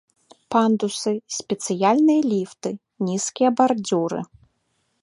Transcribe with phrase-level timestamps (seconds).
[0.53, 2.69] Пандусы, спецыяльныя ліфты,
[3.11, 4.19] нізкія бардзюры.